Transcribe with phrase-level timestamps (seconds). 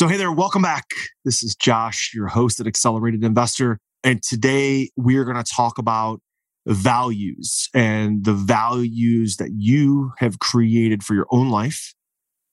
[0.00, 0.86] So, hey there, welcome back.
[1.26, 3.78] This is Josh, your host at Accelerated Investor.
[4.02, 6.22] And today we are going to talk about
[6.64, 11.92] values and the values that you have created for your own life,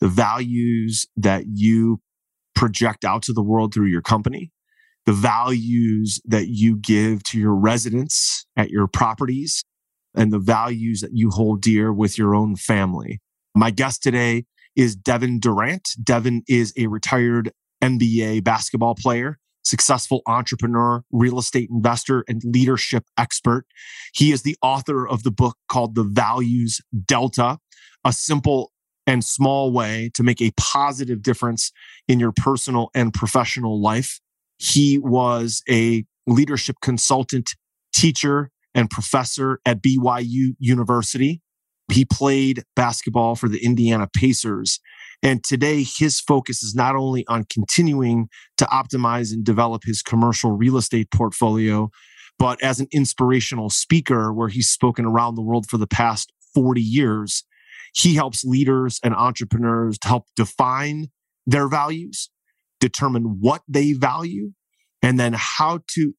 [0.01, 2.01] the values that you
[2.53, 4.51] project out to the world through your company,
[5.05, 9.63] the values that you give to your residents at your properties,
[10.13, 13.21] and the values that you hold dear with your own family.
[13.55, 14.43] My guest today
[14.77, 15.89] is Devin Durrant.
[16.01, 17.51] Devin is a retired
[17.83, 23.65] NBA basketball player, successful entrepreneur, real estate investor, and leadership expert.
[24.13, 27.57] He is the author of the book called The Values Delta,
[28.05, 28.71] a simple
[29.07, 31.71] and small way to make a positive difference
[32.07, 34.19] in your personal and professional life.
[34.59, 37.55] He was a leadership consultant,
[37.93, 41.41] teacher, and professor at BYU University.
[41.91, 44.79] He played basketball for the Indiana Pacers.
[45.23, 48.27] And today, his focus is not only on continuing
[48.57, 51.89] to optimize and develop his commercial real estate portfolio,
[52.37, 56.81] but as an inspirational speaker, where he's spoken around the world for the past 40
[56.81, 57.43] years,
[57.93, 61.07] he helps leaders and entrepreneurs to help define
[61.47, 62.29] their values,
[62.79, 64.51] determine what they value,
[65.01, 66.13] and then how to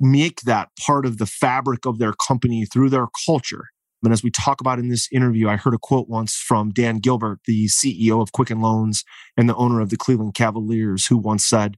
[0.00, 3.66] make that part of the fabric of their company through their culture.
[4.02, 6.98] And as we talk about in this interview, I heard a quote once from Dan
[6.98, 9.04] Gilbert, the CEO of Quicken Loans
[9.36, 11.76] and the owner of the Cleveland Cavaliers, who once said,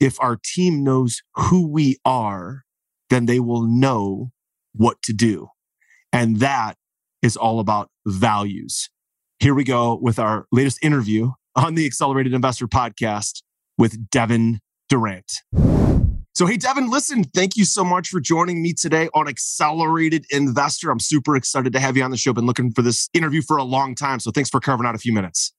[0.00, 2.64] If our team knows who we are,
[3.10, 4.32] then they will know
[4.74, 5.48] what to do.
[6.12, 6.76] And that
[7.20, 8.88] is all about values.
[9.38, 13.42] Here we go with our latest interview on the Accelerated Investor podcast
[13.76, 15.30] with Devin Durrant.
[16.34, 20.90] So, hey, Devin, listen, thank you so much for joining me today on Accelerated Investor.
[20.90, 22.32] I'm super excited to have you on the show.
[22.32, 24.18] Been looking for this interview for a long time.
[24.18, 25.52] So, thanks for carving out a few minutes.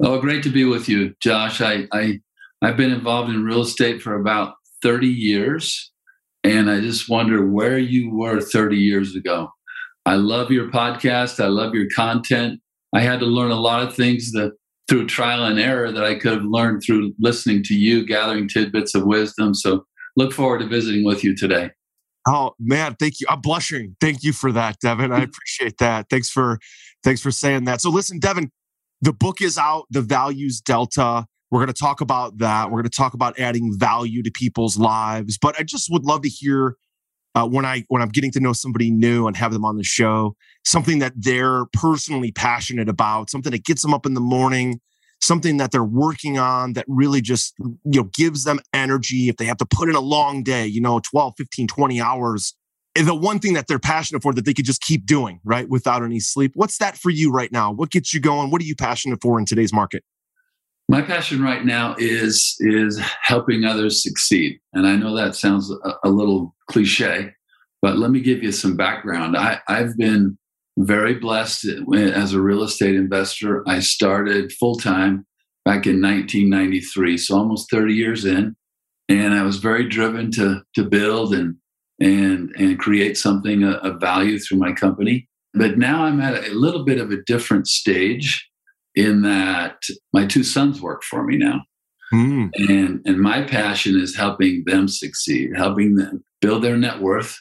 [0.00, 1.60] Oh, great to be with you, Josh.
[1.60, 2.20] I, I
[2.62, 5.90] I've been involved in real estate for about 30 years,
[6.44, 9.50] and I just wonder where you were 30 years ago.
[10.06, 11.42] I love your podcast.
[11.42, 12.60] I love your content.
[12.94, 14.52] I had to learn a lot of things that
[14.88, 18.94] through trial and error that I could have learned through listening to you, gathering tidbits
[18.94, 19.54] of wisdom.
[19.54, 19.84] So
[20.16, 21.70] look forward to visiting with you today.
[22.26, 23.26] Oh man, thank you.
[23.30, 23.96] I'm blushing.
[24.00, 25.12] Thank you for that, Devin.
[25.12, 25.24] I mm-hmm.
[25.24, 26.06] appreciate that.
[26.10, 26.58] Thanks for
[27.04, 27.80] thanks for saying that.
[27.80, 28.50] So listen, Devin,
[29.00, 31.26] the book is out, The Values Delta.
[31.50, 32.66] We're going to talk about that.
[32.66, 35.38] We're going to talk about adding value to people's lives.
[35.38, 36.76] But I just would love to hear
[37.34, 39.84] uh, when I when I'm getting to know somebody new and have them on the
[39.84, 44.80] show, something that they're personally passionate about, something that gets them up in the morning,
[45.20, 49.44] something that they're working on that really just you know gives them energy if they
[49.44, 52.54] have to put in a long day you know 12 15 20 hours
[52.94, 56.02] the one thing that they're passionate for that they could just keep doing right without
[56.02, 56.52] any sleep.
[56.54, 57.70] What's that for you right now?
[57.70, 58.50] What gets you going?
[58.50, 60.02] What are you passionate for in today's market
[60.88, 65.92] my passion right now is is helping others succeed and i know that sounds a,
[66.04, 67.32] a little cliche
[67.80, 70.38] but let me give you some background I, i've been
[70.78, 73.68] very blessed as a real estate investor.
[73.68, 75.26] I started full time
[75.64, 78.54] back in 1993, so almost 30 years in,
[79.08, 81.56] and I was very driven to to build and
[82.00, 85.28] and and create something of value through my company.
[85.54, 88.47] But now I'm at a little bit of a different stage
[88.98, 89.80] in that
[90.12, 91.62] my two sons work for me now.
[92.12, 92.50] Mm.
[92.68, 97.38] And and my passion is helping them succeed, helping them build their net worth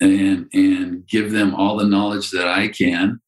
[0.00, 3.20] and and give them all the knowledge that I can.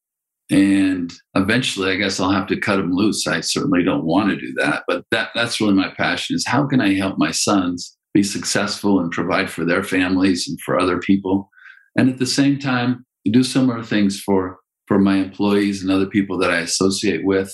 [0.51, 3.27] And eventually, I guess I'll have to cut them loose.
[3.27, 6.67] I certainly don't want to do that, but that that's really my passion: is how
[6.67, 10.99] can I help my sons be successful and provide for their families and for other
[10.99, 11.49] people,
[11.95, 14.57] and at the same time do similar things for
[14.87, 17.53] for my employees and other people that I associate with,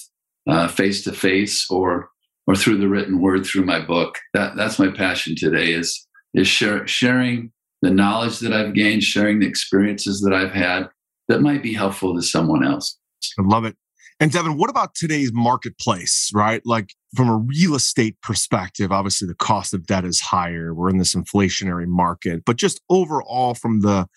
[0.70, 2.10] face to face or
[2.48, 4.20] or through the written word through my book.
[4.34, 7.52] That that's my passion today is is share, sharing
[7.82, 10.90] the knowledge that I've gained, sharing the experiences that I've had
[11.28, 12.98] that might be helpful to someone else.
[13.40, 13.76] I love it.
[14.20, 16.62] And Devin, what about today's marketplace, right?
[16.66, 20.74] Like from a real estate perspective, obviously the cost of debt is higher.
[20.74, 24.08] We're in this inflationary market, but just overall from the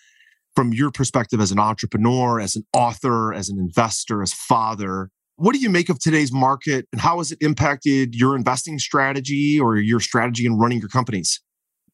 [0.55, 5.55] from your perspective as an entrepreneur, as an author, as an investor, as father, what
[5.55, 9.77] do you make of today's market and how has it impacted your investing strategy or
[9.77, 11.41] your strategy in running your companies?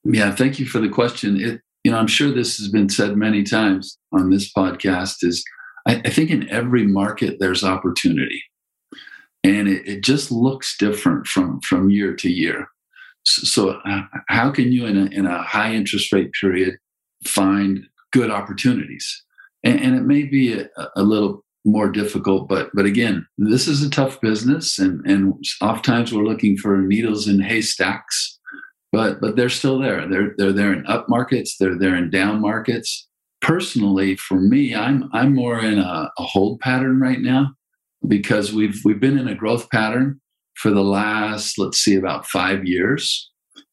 [0.03, 1.39] Yeah, thank you for the question.
[1.39, 5.17] It, you know, I'm sure this has been said many times on this podcast.
[5.23, 5.45] Is
[5.87, 8.43] I, I think in every market there's opportunity,
[9.43, 12.67] and it, it, just looks different from from year to year.
[13.27, 16.77] So, so uh, how can you in a in a high interest rate period
[17.27, 19.23] find good opportunities?
[19.63, 22.49] And, and it may be a, a little more difficult.
[22.49, 27.29] But but again, this is a tough business, and and oftentimes we're looking for needles
[27.29, 28.39] in haystacks.
[28.93, 30.09] But but they're still there.
[30.09, 31.57] They're they're there in up markets.
[31.59, 33.09] They're there in down markets.
[33.41, 37.55] Personally, for me, I'm I'm more in a, a hold pattern right now
[38.07, 40.21] because we've we've been in a growth pattern
[40.57, 43.31] for the last let's see about five years.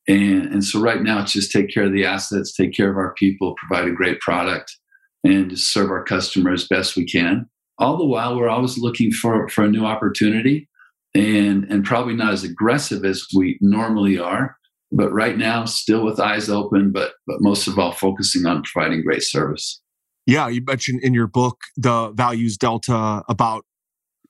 [0.07, 2.97] And, and so right now it's just take care of the assets, take care of
[2.97, 4.75] our people, provide a great product,
[5.23, 7.47] and serve our customers best we can.
[7.81, 10.69] All the while, we're always looking for, for a new opportunity
[11.13, 14.55] and, and probably not as aggressive as we normally are.
[14.91, 19.03] But right now, still with eyes open, but, but most of all, focusing on providing
[19.03, 19.81] great service.
[20.25, 23.65] Yeah, you mentioned in your book the values delta about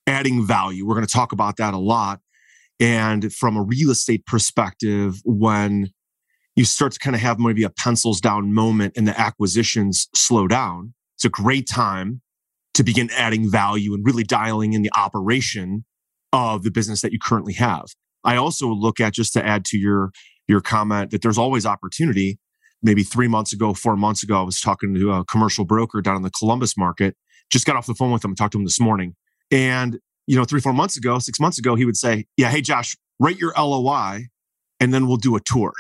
[0.07, 0.88] adding value.
[0.88, 2.21] We're going to talk about that a lot.
[2.80, 5.92] And from a real estate perspective, when
[6.56, 10.47] you start to kind of have maybe a pencils down moment and the acquisitions slow
[10.47, 10.94] down.
[11.15, 12.21] It's a great time
[12.73, 15.85] to begin adding value and really dialing in the operation
[16.33, 17.85] of the business that you currently have.
[18.23, 20.12] I also look at just to add to your
[20.47, 22.39] your comment that there's always opportunity.
[22.83, 26.15] Maybe three months ago, four months ago, I was talking to a commercial broker down
[26.15, 27.15] in the Columbus market.
[27.51, 29.15] Just got off the phone with him, talked to him this morning.
[29.51, 32.62] And, you know, three, four months ago, six months ago, he would say, Yeah, hey
[32.62, 34.27] Josh, write your LOI
[34.79, 35.73] and then we'll do a tour.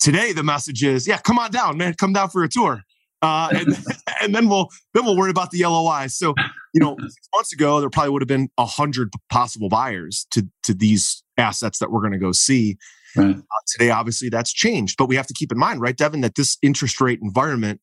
[0.00, 2.82] Today, the message is, yeah, come on down, man, come down for a tour.
[3.22, 3.78] Uh, and,
[4.22, 6.08] and then we'll then we'll worry about the LOI.
[6.08, 6.34] So,
[6.74, 10.48] you know, six months ago, there probably would have been a hundred possible buyers to
[10.64, 12.76] to these assets that we're going to go see.
[13.16, 13.36] Right.
[13.36, 16.34] Uh, today, obviously, that's changed, but we have to keep in mind, right, Devin, that
[16.34, 17.80] this interest rate environment,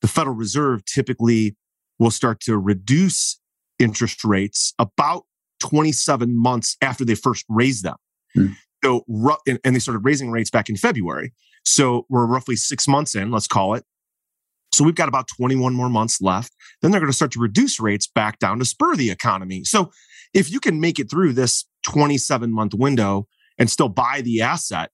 [0.00, 1.56] the Federal Reserve typically
[1.98, 3.40] will start to reduce
[3.80, 5.24] interest rates about
[5.58, 7.96] 27 months after they first raise them.
[8.34, 8.46] Hmm.
[8.84, 9.04] So,
[9.46, 11.32] and they started raising rates back in February.
[11.64, 13.84] So we're roughly six months in, let's call it.
[14.72, 16.54] So we've got about 21 more months left.
[16.80, 19.64] Then they're going to start to reduce rates back down to spur the economy.
[19.64, 19.90] So
[20.32, 23.26] if you can make it through this 27 month window
[23.58, 24.90] and still buy the asset,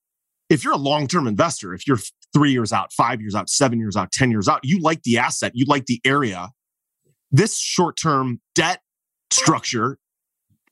[0.49, 1.99] if you're a long term investor, if you're
[2.33, 5.19] three years out, five years out, seven years out, 10 years out, you like the
[5.19, 6.51] asset, you like the area,
[7.31, 8.81] this short term debt
[9.31, 9.99] structure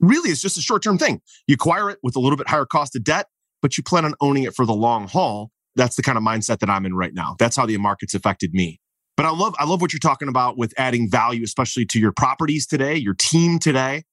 [0.00, 1.20] really is just a short term thing.
[1.46, 3.26] You acquire it with a little bit higher cost of debt,
[3.60, 6.60] but you plan on owning it for the long haul that's the kind of mindset
[6.60, 7.36] that I'm in right now.
[7.38, 8.80] That's how the market's affected me.
[9.16, 12.12] But I love I love what you're talking about with adding value, especially to your
[12.12, 14.04] properties today, your team today.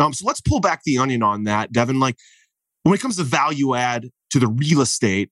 [0.00, 2.00] Um, so let's pull back the onion on that, Devin.
[2.00, 2.16] Like
[2.82, 5.30] when it comes to value add to the real estate,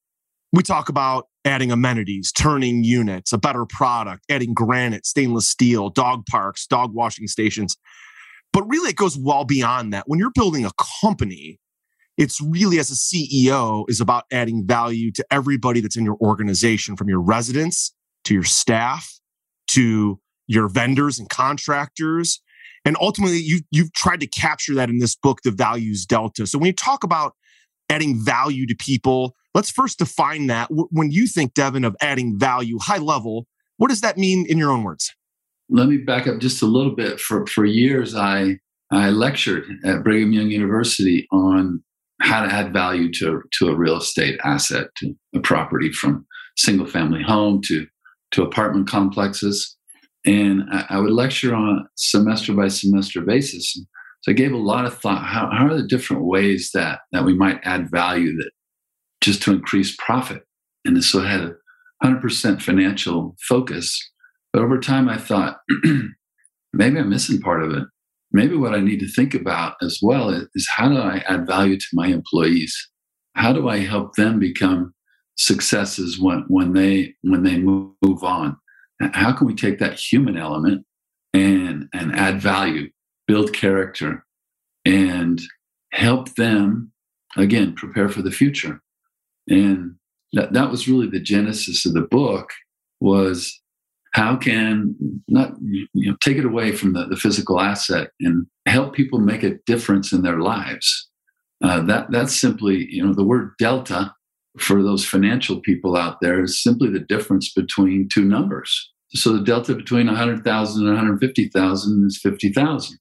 [0.53, 6.27] we talk about adding amenities, turning units, a better product, adding granite, stainless steel, dog
[6.27, 7.77] parks, dog washing stations.
[8.53, 10.05] But really, it goes well beyond that.
[10.07, 10.71] When you're building a
[11.01, 11.59] company,
[12.19, 16.97] it's really as a CEO is about adding value to everybody that's in your organization
[16.97, 17.93] from your residents
[18.27, 19.17] to your staff
[19.69, 22.41] to your vendors and contractors.
[22.85, 26.47] And ultimately you you've tried to capture that in this book, The Values Delta.
[26.47, 27.35] So when you talk about
[27.91, 30.69] adding value to people, let's first define that.
[30.71, 33.47] When you think, Devin, of adding value high level,
[33.77, 35.13] what does that mean in your own words?
[35.69, 37.19] Let me back up just a little bit.
[37.19, 38.59] For for years I
[38.93, 41.83] I lectured at Brigham Young University on
[42.21, 46.25] how to add value to, to a real estate asset, to a property from
[46.57, 47.87] single family home to,
[48.33, 49.77] to apartment complexes.
[50.25, 53.73] And I, I would lecture on a semester by semester basis.
[54.23, 55.25] So I gave a lot of thought.
[55.25, 58.51] How, how are the different ways that, that we might add value that
[59.21, 60.43] just to increase profit?
[60.85, 61.55] And so I had a
[62.05, 63.99] 100% financial focus.
[64.53, 65.59] But over time, I thought,
[66.73, 67.85] maybe I'm missing part of it
[68.33, 71.47] maybe what I need to think about as well is, is how do I add
[71.47, 72.77] value to my employees?
[73.35, 74.95] How do I help them become
[75.37, 78.57] successes when, when they when they move, on?
[79.13, 80.85] How can we take that human element
[81.35, 82.91] and and add value,
[83.27, 84.25] build character,
[84.85, 85.41] and
[85.93, 86.93] help them
[87.37, 88.81] again prepare for the future?
[89.49, 89.97] And
[90.33, 92.51] that, that was really the genesis of the book
[93.01, 93.61] was
[94.13, 94.95] how can
[95.29, 99.43] not you know take it away from the, the physical asset and help people make
[99.43, 101.11] a difference in their lives
[101.63, 104.15] uh, that that's simply you know the word delta
[104.59, 108.93] for those financial people out there is simply the difference between two numbers.
[109.15, 112.99] So the delta between 100000 and 150000 is 50000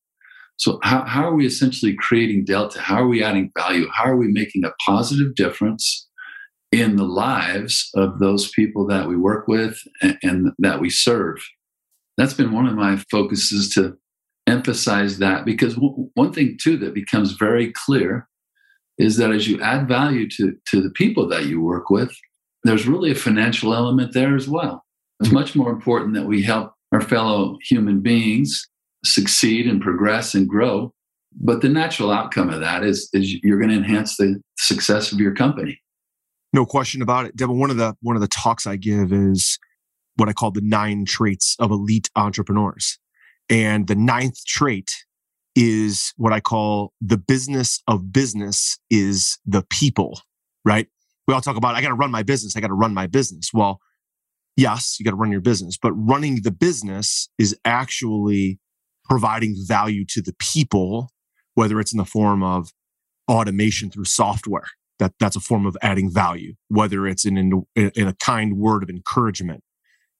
[0.57, 2.79] so how, how are we essentially creating delta?
[2.79, 3.87] How are we adding value?
[3.93, 6.07] How are we making a positive difference
[6.71, 11.37] in the lives of those people that we work with and, and that we serve.
[12.17, 13.97] That's been one of my focuses to
[14.47, 18.27] emphasize that because w- one thing too that becomes very clear
[18.97, 22.15] is that as you add value to, to the people that you work with,
[22.63, 24.83] there's really a financial element there as well.
[25.19, 28.67] It's much more important that we help our fellow human beings
[29.03, 30.93] succeed and progress and grow.
[31.37, 35.19] But the natural outcome of that is, is you're going to enhance the success of
[35.19, 35.81] your company.
[36.53, 37.35] No question about it.
[37.35, 39.59] Devin, one of the one of the talks I give is
[40.15, 42.97] what I call the nine traits of elite entrepreneurs.
[43.49, 44.89] And the ninth trait
[45.55, 50.21] is what I call the business of business is the people,
[50.65, 50.87] right?
[51.27, 52.55] We all talk about, I got to run my business.
[52.55, 53.51] I got to run my business.
[53.53, 53.79] Well,
[54.57, 58.59] yes, you got to run your business, but running the business is actually
[59.05, 61.09] providing value to the people,
[61.53, 62.69] whether it's in the form of
[63.29, 64.67] automation through software.
[64.99, 68.81] That, that's a form of adding value, whether it's in, in, in a kind word
[68.81, 69.61] of encouragement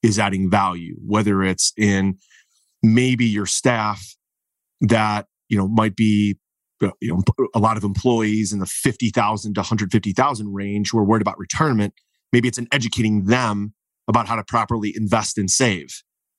[0.02, 2.18] is adding value, whether it's in
[2.82, 4.16] maybe your staff
[4.80, 6.36] that, you know, might be
[6.82, 11.04] uh, you know, a lot of employees in the 50,000 to 150,000 range who are
[11.04, 11.94] worried about retirement.
[12.32, 13.72] Maybe it's in educating them
[14.08, 15.88] about how to properly invest and save,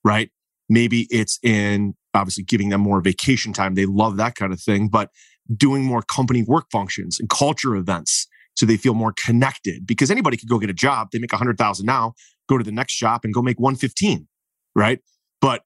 [0.04, 0.30] right?
[0.70, 3.76] Maybe it's in obviously giving them more vacation time.
[3.76, 5.10] They love that kind of thing, but
[5.56, 10.36] doing more company work functions and culture events so they feel more connected because anybody
[10.36, 11.10] could go get a job.
[11.12, 12.14] They make a hundred thousand now,
[12.50, 14.28] go to the next shop and go make 115,
[14.76, 15.00] right?
[15.42, 15.62] But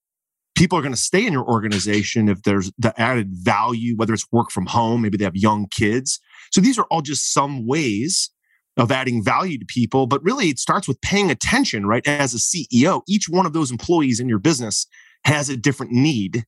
[0.62, 4.32] people are going to stay in your organization if there's the added value, whether it's
[4.32, 6.20] work from home, maybe they have young kids.
[6.52, 8.30] So these are all just some ways
[8.78, 10.06] of adding value to people.
[10.06, 12.08] But really, it starts with paying attention, right?
[12.08, 14.86] As a CEO, each one of those employees in your business
[15.26, 16.46] has a different need.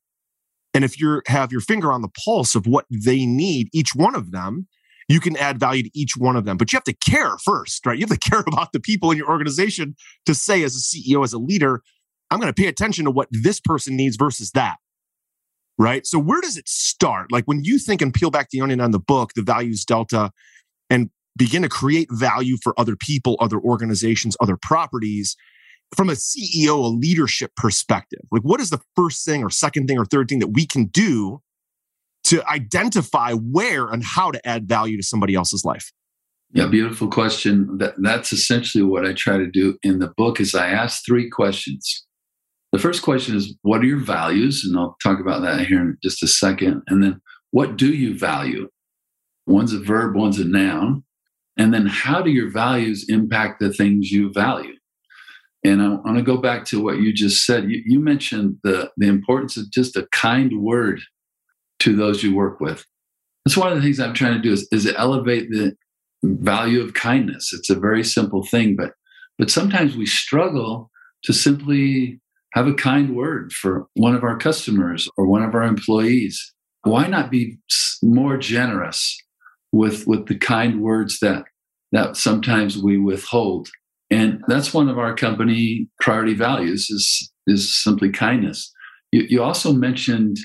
[0.76, 4.14] And if you have your finger on the pulse of what they need, each one
[4.14, 4.68] of them,
[5.10, 6.58] you can add value to each one of them.
[6.58, 7.98] But you have to care first, right?
[7.98, 9.96] You have to care about the people in your organization
[10.28, 11.82] to say, as a CEO, as a leader,
[12.34, 14.78] I'm going to pay attention to what this person needs versus that.
[15.78, 16.06] Right.
[16.06, 17.32] So, where does it start?
[17.32, 20.32] Like when you think and peel back the onion on the book, the values delta,
[20.90, 25.36] and begin to create value for other people, other organizations, other properties
[25.96, 28.22] from a CEO, a leadership perspective?
[28.32, 30.86] Like, what is the first thing or second thing or third thing that we can
[30.86, 31.42] do
[32.26, 35.92] to identify where and how to add value to somebody else's life?
[36.52, 37.80] Yeah, beautiful question.
[37.80, 41.30] That, that's essentially what I try to do in the book is I ask three
[41.30, 42.06] questions.
[42.74, 44.66] The first question is, what are your values?
[44.66, 46.82] And I'll talk about that here in just a second.
[46.88, 48.68] And then, what do you value?
[49.46, 51.04] One's a verb, one's a noun.
[51.56, 54.74] And then, how do your values impact the things you value?
[55.64, 57.70] And I want to go back to what you just said.
[57.70, 61.00] You, you mentioned the, the importance of just a kind word
[61.80, 62.86] to those you work with.
[63.46, 65.76] That's one of the things I'm trying to do is, is elevate the
[66.24, 67.54] value of kindness.
[67.54, 68.94] It's a very simple thing, but
[69.38, 70.90] but sometimes we struggle
[71.24, 72.20] to simply
[72.54, 76.54] have a kind word for one of our customers or one of our employees.
[76.84, 77.58] Why not be
[78.02, 79.18] more generous
[79.72, 81.46] with with the kind words that
[81.92, 83.70] that sometimes we withhold?
[84.12, 88.72] And that's one of our company priority values is is simply kindness.
[89.12, 90.38] You, you also mentioned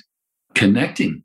[0.55, 1.25] connecting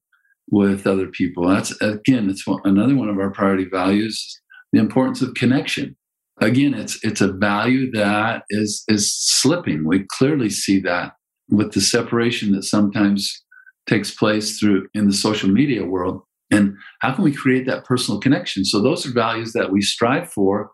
[0.51, 1.47] with other people.
[1.47, 4.41] That's again, it's one, another one of our priority values:
[4.73, 5.95] the importance of connection.
[6.41, 9.87] Again, it's it's a value that is is slipping.
[9.87, 11.13] We clearly see that
[11.49, 13.43] with the separation that sometimes
[13.87, 16.21] takes place through in the social media world.
[16.49, 18.65] And how can we create that personal connection?
[18.65, 20.71] So those are values that we strive for.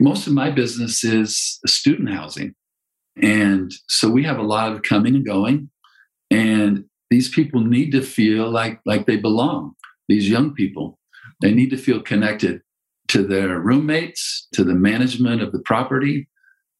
[0.00, 2.54] Most of my business is student housing.
[3.20, 5.70] And so we have a lot of coming and going.
[6.30, 9.74] And these people need to feel like like they belong
[10.08, 10.98] these young people
[11.40, 12.60] they need to feel connected
[13.08, 16.28] to their roommates to the management of the property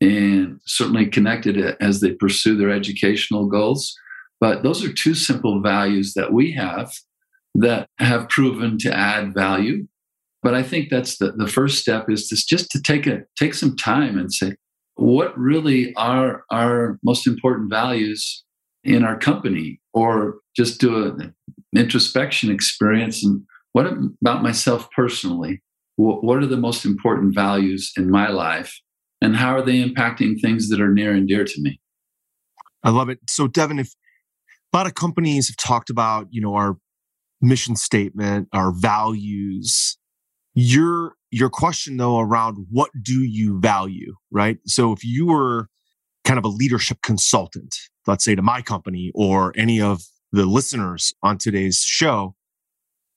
[0.01, 3.95] and certainly connected as they pursue their educational goals.
[4.41, 6.93] But those are two simple values that we have
[7.55, 9.87] that have proven to add value.
[10.43, 13.55] But i think that's the, the first step is to, just to take a take
[13.55, 14.55] some time and say
[14.97, 18.45] what really are our most important values
[18.83, 19.81] in our company?
[19.93, 21.35] Or just do an
[21.75, 23.43] introspection experience and
[23.73, 25.63] what about myself personally
[25.97, 28.81] what are the most important values in my life
[29.21, 31.81] and how are they impacting things that are near and dear to me?
[32.83, 33.19] I love it.
[33.29, 33.95] So devin if
[34.73, 36.77] a lot of companies have talked about you know our
[37.41, 39.97] mission statement our values.
[40.55, 44.59] Your your question though around what do you value right?
[44.67, 45.69] So if you were
[46.25, 47.75] kind of a leadership consultant
[48.07, 52.35] let's say to my company or any of the listeners on today's show,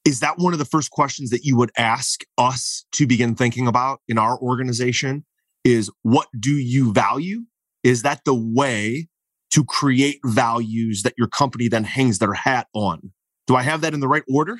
[0.09, 3.67] is that one of the first questions that you would ask us to begin thinking
[3.67, 5.23] about in our organization?
[5.63, 7.43] Is what do you value?
[7.83, 9.07] Is that the way
[9.51, 13.11] to create values that your company then hangs their hat on?
[13.45, 14.57] Do I have that in the right order?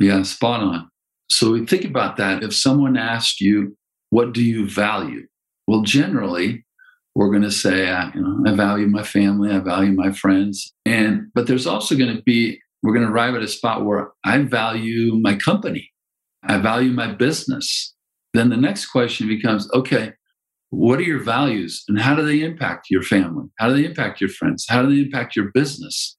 [0.00, 0.88] Yeah, spot on.
[1.30, 2.42] So we think about that.
[2.42, 3.76] If someone asked you,
[4.10, 5.28] what do you value?
[5.68, 6.64] Well, generally,
[7.14, 10.72] we're going to say, you know, I value my family, I value my friends.
[10.84, 14.10] And, but there's also going to be, we're going to arrive at a spot where
[14.24, 15.90] I value my company,
[16.42, 17.94] I value my business.
[18.34, 20.12] Then the next question becomes, okay,
[20.70, 23.46] what are your values and how do they impact your family?
[23.58, 24.66] How do they impact your friends?
[24.68, 26.16] How do they impact your business?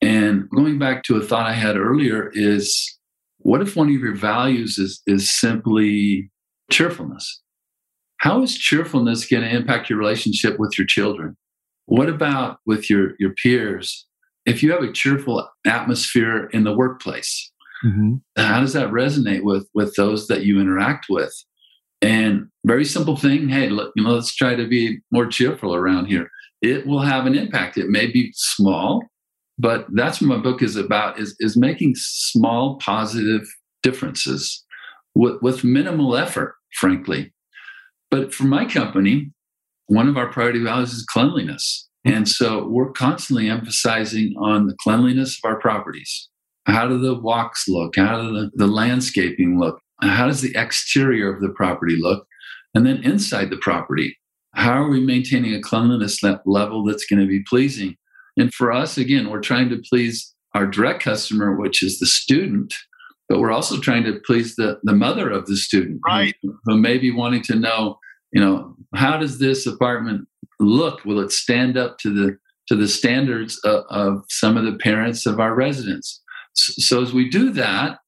[0.00, 2.98] And going back to a thought I had earlier is
[3.38, 6.30] what if one of your values is, is simply
[6.70, 7.40] cheerfulness?
[8.18, 11.36] How is cheerfulness going to impact your relationship with your children?
[11.86, 14.06] What about with your, your peers?
[14.46, 17.50] If you have a cheerful atmosphere in the workplace,
[17.84, 18.14] mm-hmm.
[18.36, 21.32] how does that resonate with, with those that you interact with?
[22.02, 23.48] And very simple thing.
[23.48, 26.28] Hey, look, you know, let's try to be more cheerful around here.
[26.60, 27.78] It will have an impact.
[27.78, 29.02] It may be small,
[29.58, 33.42] but that's what my book is about: is is making small positive
[33.82, 34.64] differences
[35.14, 37.32] with, with minimal effort, frankly.
[38.10, 39.30] But for my company,
[39.86, 41.88] one of our priority values is cleanliness.
[42.04, 46.28] And so we're constantly emphasizing on the cleanliness of our properties.
[46.66, 47.96] How do the walks look?
[47.96, 49.80] How do the, the landscaping look?
[50.00, 52.26] How does the exterior of the property look?
[52.74, 54.18] And then inside the property,
[54.54, 57.96] how are we maintaining a cleanliness level that's going to be pleasing?
[58.36, 62.74] And for us, again, we're trying to please our direct customer, which is the student,
[63.28, 66.34] but we're also trying to please the, the mother of the student right.
[66.42, 67.98] who, who may be wanting to know,
[68.32, 70.28] you know, how does this apartment
[70.64, 71.04] look?
[71.04, 75.26] Will it stand up to the to the standards of, of some of the parents
[75.26, 76.22] of our residents?
[76.54, 77.98] So, as we do that,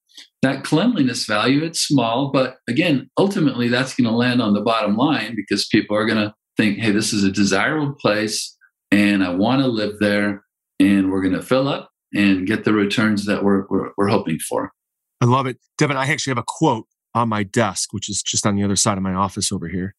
[0.41, 4.95] that cleanliness value, it's small, but again, ultimately that's going to land on the bottom
[4.95, 8.55] line because people are going to think, hey, this is a desirable place
[8.91, 10.43] and I want to live there
[10.79, 14.39] and we're going to fill up and get the returns that we're, we're, we're hoping
[14.39, 14.71] for.
[15.21, 15.57] I love it.
[15.77, 18.75] Devin, I actually have a quote on my desk, which is just on the other
[18.75, 19.95] side of my office over here.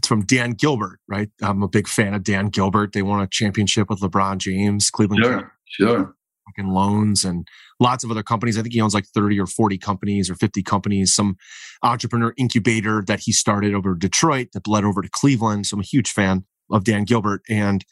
[0.00, 1.28] It's from Dan Gilbert, right?
[1.42, 2.94] I'm a big fan of Dan Gilbert.
[2.94, 5.22] They won a championship with LeBron James, Cleveland.
[5.22, 6.14] Sure, sure.
[6.58, 7.46] Loans and
[7.80, 8.56] lots of other companies.
[8.56, 11.36] I think he owns like 30 or 40 companies or 50 companies, some
[11.82, 15.66] entrepreneur incubator that he started over Detroit that bled over to Cleveland.
[15.66, 17.42] So I'm a huge fan of Dan Gilbert.
[17.50, 17.84] And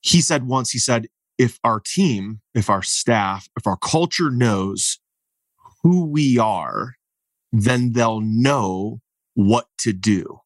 [0.00, 5.00] he said once, he said, if our team, if our staff, if our culture knows
[5.82, 6.94] who we are,
[7.52, 9.00] then they'll know
[9.34, 10.40] what to do.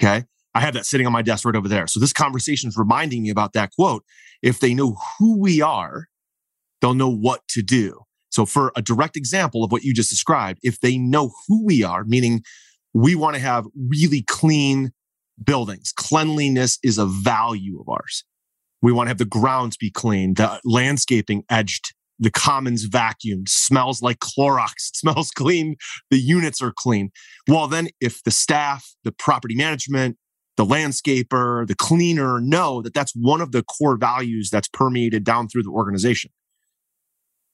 [0.00, 0.24] Okay.
[0.54, 1.86] I have that sitting on my desk right over there.
[1.86, 4.04] So this conversation is reminding me about that quote.
[4.42, 6.08] If they know who we are,
[6.80, 8.02] they'll know what to do.
[8.30, 11.82] So for a direct example of what you just described, if they know who we
[11.82, 12.42] are, meaning
[12.92, 14.92] we want to have really clean
[15.42, 18.24] buildings, cleanliness is a value of ours.
[18.80, 24.00] We want to have the grounds be clean, the landscaping edged, the commons vacuumed, smells
[24.00, 25.76] like Clorox, it smells clean,
[26.10, 27.10] the units are clean.
[27.48, 30.16] Well, then if the staff, the property management,
[30.56, 35.48] the landscaper, the cleaner know that that's one of the core values that's permeated down
[35.48, 36.30] through the organization.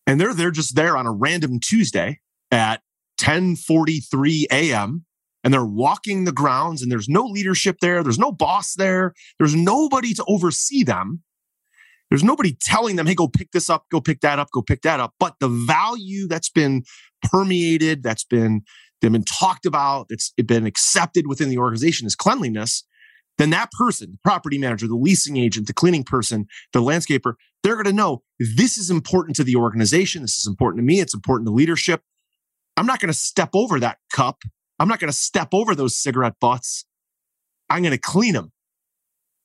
[0.07, 2.19] And they're they're just there on a random Tuesday
[2.51, 2.81] at
[3.21, 5.05] 10:43 a.m.
[5.45, 9.55] and they're walking the grounds and there's no leadership there, there's no boss there, there's
[9.55, 11.23] nobody to oversee them.
[12.11, 14.83] There's nobody telling them, "Hey, go pick this up, go pick that up, go pick
[14.83, 16.85] that up." But the value that's been
[17.23, 18.63] permeated, that's been
[19.01, 22.85] they've been talked about, that's been accepted within the organization is cleanliness
[23.39, 27.75] then that person, the property manager, the leasing agent, the cleaning person, the landscaper, they're
[27.75, 30.23] going to know this is important to the organization.
[30.23, 31.01] This is important to me.
[31.01, 32.03] It's important to leadership.
[32.77, 34.43] I'm not going to step over that cup.
[34.79, 36.85] I'm not going to step over those cigarette butts.
[37.71, 38.53] I'm going to clean them.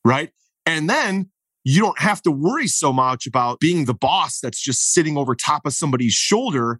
[0.04, 0.32] Right.
[0.66, 1.30] And then
[1.64, 5.36] you don't have to worry so much about being the boss that's just sitting over
[5.36, 6.80] top of somebody's shoulder,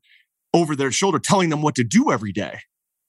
[0.54, 2.60] over their shoulder, telling them what to do every day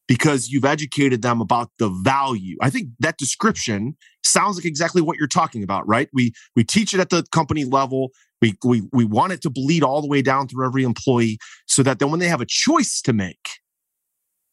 [0.06, 2.56] because you've educated them about the value.
[2.60, 6.08] I think that description sounds like exactly what you're talking about, right?
[6.12, 8.10] We we teach it at the company level.
[8.40, 11.82] We we we want it to bleed all the way down through every employee so
[11.82, 13.48] that then when they have a choice to make,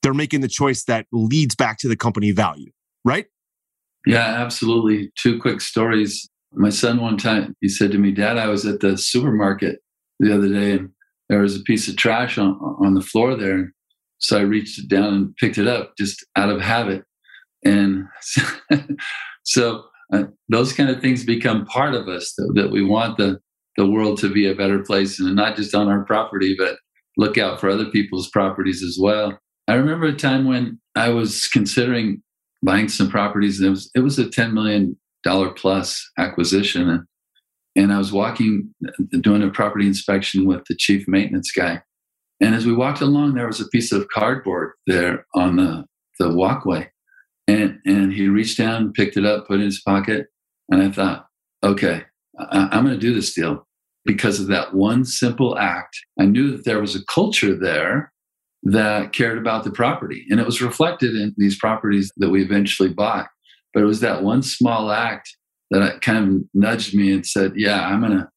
[0.01, 2.71] they're making the choice that leads back to the company value,
[3.03, 3.25] right?
[4.05, 5.11] Yeah, absolutely.
[5.15, 6.27] Two quick stories.
[6.53, 9.79] My son one time he said to me, "Dad, I was at the supermarket
[10.19, 10.89] the other day and
[11.29, 13.73] there was a piece of trash on on the floor there."
[14.21, 17.03] So I reached down and picked it up just out of habit.
[17.65, 18.41] And so,
[19.43, 19.83] so
[20.13, 23.39] uh, those kind of things become part of us that, that we want the,
[23.77, 26.77] the world to be a better place and not just on our property, but
[27.17, 29.37] look out for other people's properties as well.
[29.67, 32.21] I remember a time when I was considering
[32.63, 36.89] buying some properties and it was, it was a $10 million plus acquisition.
[36.89, 37.03] And,
[37.75, 38.73] and I was walking,
[39.21, 41.81] doing a property inspection with the chief maintenance guy.
[42.39, 45.85] And as we walked along, there was a piece of cardboard there on the,
[46.19, 46.89] the walkway.
[47.47, 50.27] And, and he reached down, picked it up, put it in his pocket.
[50.69, 51.27] And I thought,
[51.63, 52.03] okay,
[52.39, 53.67] I, I'm going to do this deal
[54.05, 55.97] because of that one simple act.
[56.19, 58.11] I knew that there was a culture there
[58.63, 60.25] that cared about the property.
[60.29, 63.27] And it was reflected in these properties that we eventually bought.
[63.73, 65.35] But it was that one small act
[65.71, 68.29] that kind of nudged me and said, yeah, I'm to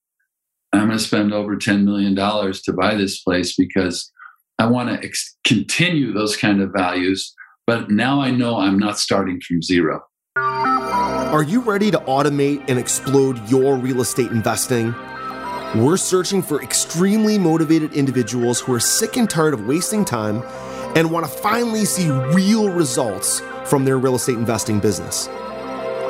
[0.72, 4.10] I'm to spend over $10 million to buy this place because
[4.58, 7.32] I want to ex- continue those kind of values.
[7.66, 10.02] But now I know I'm not starting from zero.
[10.36, 14.94] Are you ready to automate and explode your real estate investing?
[15.76, 20.42] We're searching for extremely motivated individuals who are sick and tired of wasting time
[20.96, 25.28] and want to finally see real results from their real estate investing business.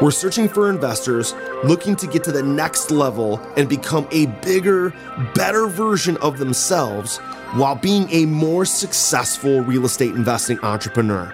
[0.02, 4.92] We're searching for investors looking to get to the next level and become a bigger,
[5.34, 7.18] better version of themselves
[7.54, 11.32] while being a more successful real estate investing entrepreneur.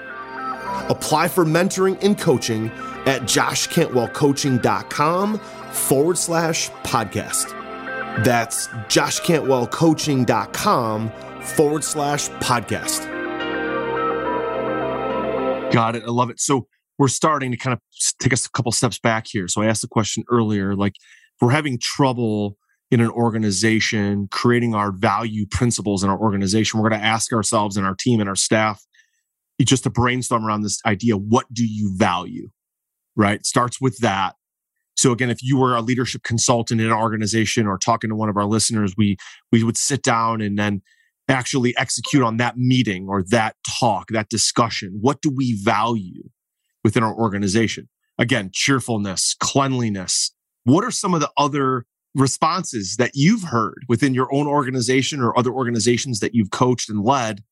[0.90, 2.66] Apply for mentoring and coaching
[3.06, 7.56] at joshcantwellcoaching.com forward slash podcast.
[8.24, 11.10] That's joshcantwellcoaching.com
[11.42, 13.19] forward slash podcast.
[15.70, 16.02] Got it.
[16.04, 16.40] I love it.
[16.40, 16.66] So
[16.98, 17.80] we're starting to kind of
[18.20, 19.48] take us a couple steps back here.
[19.48, 20.94] So I asked the question earlier, like
[21.40, 22.56] we're having trouble
[22.90, 27.76] in an organization creating our value principles in our organization, we're going to ask ourselves
[27.76, 28.84] and our team and our staff
[29.62, 31.16] just to brainstorm around this idea.
[31.16, 32.48] What do you value?
[33.16, 33.44] Right.
[33.44, 34.34] Starts with that.
[34.96, 38.28] So again, if you were a leadership consultant in an organization or talking to one
[38.28, 39.16] of our listeners, we
[39.50, 40.82] we would sit down and then
[41.30, 44.98] actually execute on that meeting or that talk, that discussion.
[45.00, 46.22] What do we value
[46.84, 47.88] within our organization?
[48.18, 50.32] Again, cheerfulness, cleanliness.
[50.64, 55.38] What are some of the other responses that you've heard within your own organization or
[55.38, 57.42] other organizations that you've coached and led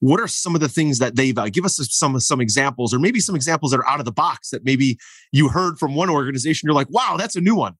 [0.00, 1.50] what are some of the things that they value?
[1.50, 4.50] Give us some some examples, or maybe some examples that are out of the box
[4.50, 4.98] that maybe
[5.32, 6.66] you heard from one organization.
[6.66, 7.74] You're like, wow, that's a new one.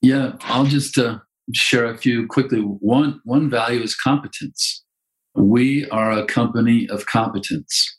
[0.00, 1.18] Yeah, I'll just uh,
[1.54, 2.60] share a few quickly.
[2.60, 4.84] One one value is competence.
[5.34, 7.96] We are a company of competence,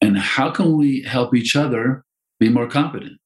[0.00, 2.04] and how can we help each other
[2.38, 3.18] be more competent?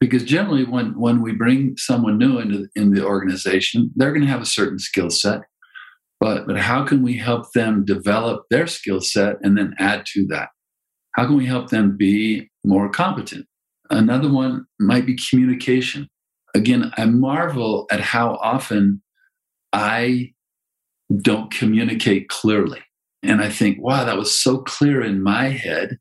[0.00, 4.32] Because generally, when when we bring someone new into in the organization, they're going to
[4.32, 5.42] have a certain skill set
[6.22, 10.24] but but how can we help them develop their skill set and then add to
[10.28, 10.50] that
[11.16, 13.44] how can we help them be more competent
[13.90, 16.08] another one might be communication
[16.54, 19.02] again i marvel at how often
[19.72, 20.32] i
[21.20, 22.80] don't communicate clearly.
[23.22, 25.98] And i think wow that was so clear in my head.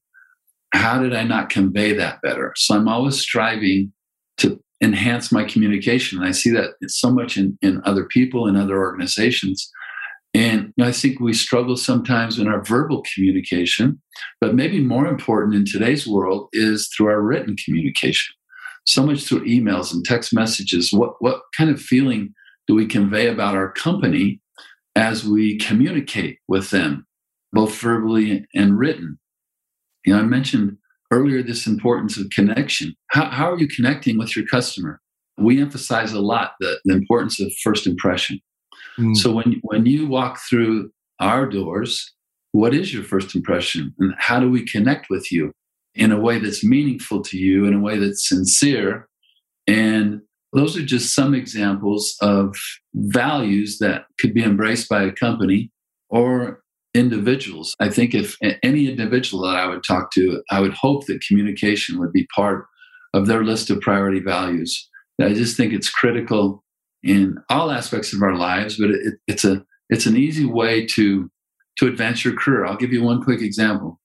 [0.74, 2.54] How did i not convey that better?
[2.56, 3.92] So i'm always striving
[4.38, 6.18] to enhance my communication.
[6.18, 9.70] And i see that so much in, in other people and other organizations.
[10.34, 14.02] And I think we struggle sometimes in our verbal communication,
[14.40, 18.34] but maybe more important in today's world is through our written communication.
[18.86, 20.92] So much through emails and text messages.
[20.92, 22.34] What, what kind of feeling
[22.68, 24.42] do we convey about our company
[24.96, 27.06] as we communicate with them,
[27.54, 29.20] both verbally and written?
[30.06, 30.78] You know, I mentioned
[31.12, 32.96] earlier this importance of connection.
[33.12, 35.00] How, how are you connecting with your customer?
[35.38, 38.40] We emphasize a lot the, the importance of first impression
[39.00, 39.16] Mm.
[39.16, 42.14] So when when you walk through our doors,
[42.52, 45.54] what is your first impression, and how do we connect with you
[45.96, 49.08] in a way that's meaningful to you, in a way that's sincere,
[49.68, 50.22] and
[50.54, 52.56] those are just some examples of
[52.94, 55.72] values that could be embraced by a company
[56.10, 56.62] or
[56.94, 57.74] individuals.
[57.80, 62.00] I think if any individual that I would talk to, I would hope that communication
[62.00, 62.66] would be part
[63.14, 64.90] of their list of priority values.
[65.22, 66.64] I just think it's critical
[67.04, 71.30] in all aspects of our lives, but it, it's a it's an easy way to
[71.78, 72.66] to advance your career.
[72.66, 74.00] I'll give you one quick example.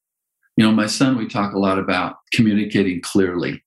[0.56, 3.62] You know, my son, we talk a lot about communicating clearly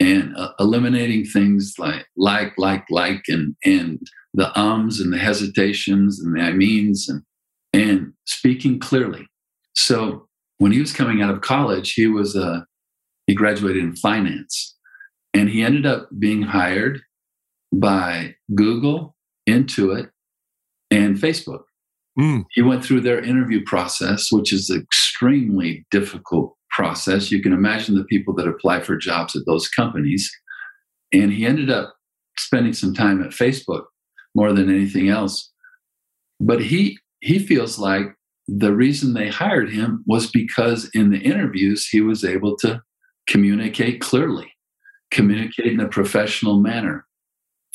[0.00, 4.00] and uh, eliminating things like like like like and and
[4.34, 7.22] the ums and the hesitations and the I means and
[7.72, 9.26] and speaking clearly.
[9.74, 10.28] So
[10.58, 12.60] when he was coming out of college, he was a uh,
[13.26, 14.76] he graduated in finance,
[15.32, 17.00] and he ended up being hired
[17.72, 19.16] by Google,
[19.48, 20.10] Intuit,
[20.90, 21.62] and Facebook.
[22.18, 22.44] Mm.
[22.52, 24.70] He went through their interview process, which is
[25.14, 27.30] extremely difficult process.
[27.30, 30.30] You can imagine the people that apply for jobs at those companies.
[31.12, 31.94] And he ended up
[32.38, 33.84] spending some time at Facebook
[34.34, 35.52] more than anything else.
[36.40, 38.06] But he he feels like
[38.48, 42.82] the reason they hired him was because in the interviews he was able to
[43.26, 44.52] communicate clearly,
[45.10, 47.06] communicate in a professional manner,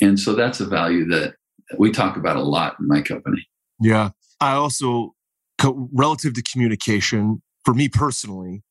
[0.01, 1.35] and so that's a value that
[1.77, 3.47] we talk about a lot in my company.
[3.79, 4.09] Yeah.
[4.41, 5.15] I also,
[5.63, 8.63] relative to communication, for me personally,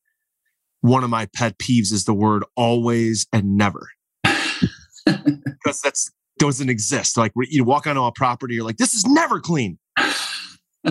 [0.80, 3.88] one of my pet peeves is the word always and never.
[4.24, 7.16] because that's doesn't exist.
[7.16, 9.78] Like you walk onto a property, you're like, this is never clean.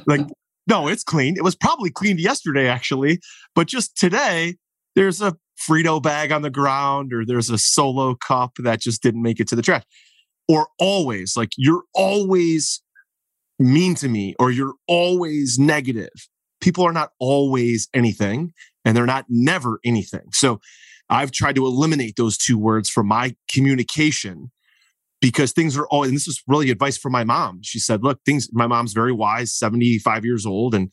[0.05, 0.21] like,
[0.67, 1.35] no, it's clean.
[1.37, 3.19] It was probably cleaned yesterday, actually.
[3.55, 4.55] But just today,
[4.95, 5.35] there's a
[5.67, 9.47] Frito bag on the ground or there's a solo cup that just didn't make it
[9.47, 9.83] to the trash.
[10.47, 12.81] Or always, like you're always
[13.59, 16.11] mean to me or you're always negative.
[16.61, 18.53] People are not always anything
[18.85, 20.27] and they're not never anything.
[20.31, 20.59] So
[21.09, 24.51] I've tried to eliminate those two words from my communication
[25.21, 27.59] because things are all, and this is really advice from my mom.
[27.63, 30.91] She said, look, things, my mom's very wise, 75 years old, and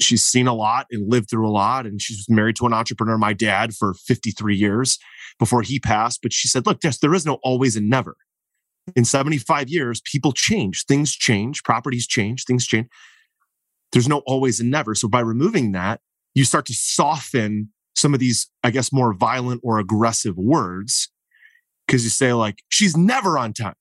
[0.00, 1.86] she's seen a lot and lived through a lot.
[1.86, 4.98] And she's married to an entrepreneur, my dad, for 53 years
[5.38, 6.20] before he passed.
[6.22, 8.16] But she said, look, yes, there is no always and never.
[8.96, 12.88] In 75 years, people change, things change, properties change, things change.
[13.92, 14.94] There's no always and never.
[14.94, 16.00] So by removing that,
[16.34, 21.10] you start to soften some of these, I guess, more violent or aggressive words
[21.86, 23.74] because you say, like, she's never on time.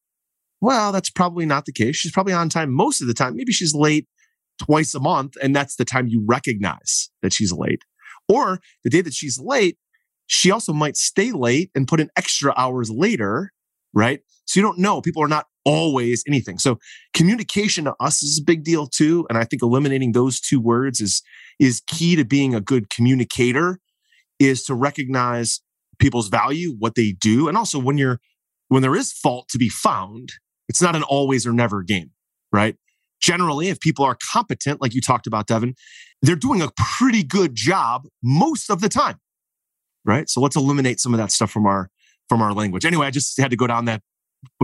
[0.60, 1.96] Well, that's probably not the case.
[1.96, 3.36] She's probably on time most of the time.
[3.36, 4.08] Maybe she's late
[4.60, 7.82] twice a month, and that's the time you recognize that she's late.
[8.28, 9.78] Or the day that she's late,
[10.28, 13.52] she also might stay late and put in extra hours later,
[13.94, 14.22] right?
[14.46, 15.02] So you don't know.
[15.02, 16.58] People are not always anything.
[16.58, 16.80] So
[17.14, 19.26] communication to us is a big deal too.
[19.30, 21.22] And I think eliminating those two words is
[21.60, 23.80] is key to being a good communicator
[24.40, 25.62] is to recognize
[26.00, 27.48] people's value, what they do.
[27.48, 28.20] And also when you're,
[28.70, 30.30] when there is fault to be found,
[30.68, 32.10] it's not an always or never game,
[32.52, 32.76] right?
[33.22, 35.76] Generally, if people are competent, like you talked about, Devin,
[36.24, 39.20] they're doing a pretty good job most of the time,
[40.04, 40.28] right?
[40.28, 41.90] So let's eliminate some of that stuff from our
[42.32, 42.86] from our language.
[42.86, 44.02] Anyway, I just had to go down that.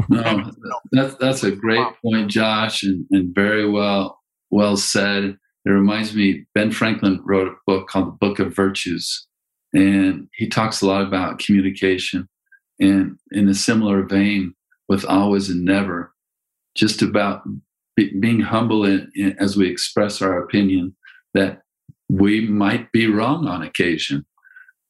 [0.08, 0.51] No,
[0.93, 5.38] that's that's a great point, Josh, and, and very well well said.
[5.65, 9.27] It reminds me, Ben Franklin wrote a book called The Book of Virtues.
[9.73, 12.30] And he talks a lot about communication.
[12.80, 14.53] And in a similar vein
[14.88, 16.13] with always and never,
[16.73, 17.41] just about
[17.97, 20.95] be, being humble in, in, as we express our opinion
[21.34, 21.63] that
[22.08, 24.25] we might be wrong on occasion.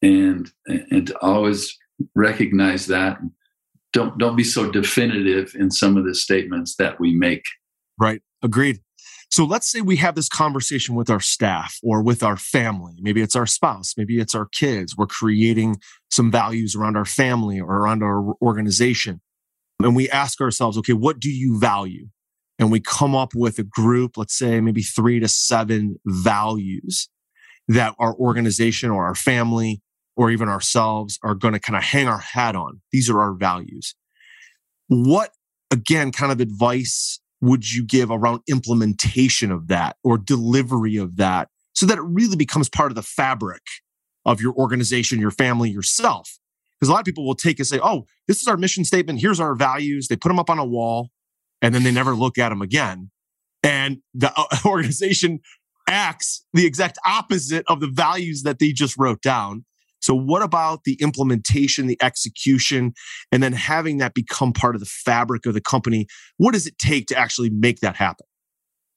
[0.04, 1.76] And, and to always
[2.16, 3.20] recognize that.
[3.94, 7.44] Don't, don't be so definitive in some of the statements that we make.
[8.00, 8.22] Right.
[8.44, 8.82] Agreed.
[9.30, 12.94] So let's say we have this conversation with our staff or with our family.
[13.02, 14.96] Maybe it's our spouse, maybe it's our kids.
[14.96, 15.78] We're creating
[16.10, 19.22] some values around our family or around our organization.
[19.80, 22.08] And we ask ourselves, okay, what do you value?
[22.58, 27.10] And we come up with a group, let's say maybe three to seven values
[27.68, 29.82] that our organization or our family
[30.18, 32.82] or even ourselves are going to kind of hang our hat on.
[32.92, 33.96] These are our values.
[34.88, 35.32] What,
[35.72, 41.50] again, kind of advice would you give around implementation of that or delivery of that
[41.74, 43.62] so that it really becomes part of the fabric
[44.26, 46.40] of your organization, your family, yourself?
[46.80, 49.22] Because a lot of people will take and say, oh, this is our mission statement.
[49.22, 50.08] Here's our values.
[50.08, 51.12] They put them up on a wall
[51.62, 53.12] and then they never look at them again.
[53.64, 54.32] And the
[54.66, 55.42] organization
[55.88, 59.66] acts the exact opposite of the values that they just wrote down.
[60.02, 62.94] So, what about the implementation, the execution,
[63.32, 66.08] and then having that become part of the fabric of the company?
[66.38, 68.26] What does it take to actually make that happen?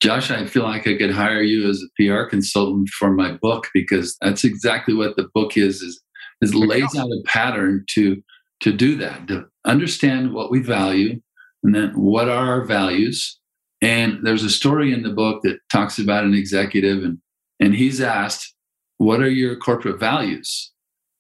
[0.00, 3.68] Josh, I feel like I could hire you as a PR consultant for my book
[3.74, 5.82] because that's exactly what the book is.
[5.82, 6.00] is
[6.40, 8.22] is lays out a pattern to
[8.60, 11.20] to do that, to understand what we value,
[11.62, 13.38] and then what are our values.
[13.82, 17.18] And there's a story in the book that talks about an executive, and
[17.58, 18.54] and he's asked,
[18.98, 20.72] "What are your corporate values?"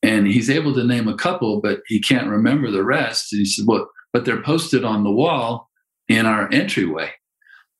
[0.02, 3.32] And he's able to name a couple, but he can't remember the rest.
[3.32, 5.68] And he said, Well, but they're posted on the wall
[6.08, 7.10] in our entryway.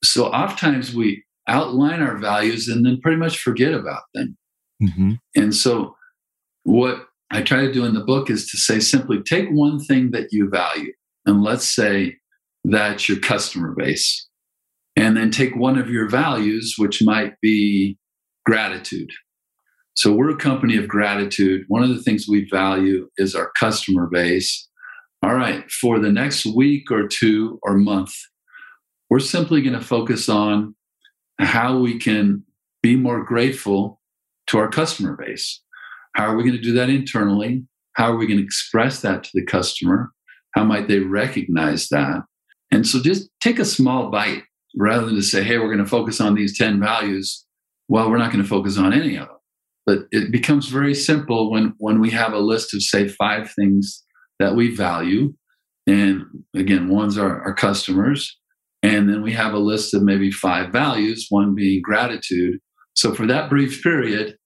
[0.05, 4.37] So oftentimes we outline our values and then pretty much forget about them.
[4.83, 5.13] Mm-hmm.
[5.35, 5.97] And so
[6.65, 10.11] what I try to do in the book is to say simply take one thing
[10.13, 10.93] that you value,
[11.27, 12.17] and let's say
[12.65, 14.27] that's your customer base.
[14.97, 17.97] And then take one of your values, which might be
[18.45, 19.11] gratitude.
[20.01, 21.67] So we're a company of gratitude.
[21.69, 24.67] One of the things we value is our customer base.
[25.23, 28.15] All right, for the next week or two or month,
[29.11, 30.75] we're simply going to focus on
[31.39, 32.45] how we can
[32.83, 34.01] be more grateful
[34.47, 35.61] to our customer base.
[36.15, 37.67] How are we going to do that internally?
[37.93, 40.13] How are we going to express that to the customer?
[40.55, 42.23] How might they recognize that?
[42.71, 45.85] And so just take a small bite rather than to say, hey, we're going to
[45.85, 47.45] focus on these 10 values.
[47.87, 49.37] Well, we're not going to focus on any of them.
[49.87, 54.05] But it becomes very simple when, when we have a list of, say, five things
[54.39, 55.35] that we value.
[55.87, 58.37] And again, one's our, our customers.
[58.83, 62.59] And then we have a list of maybe five values, one being gratitude.
[62.95, 64.37] So for that brief period,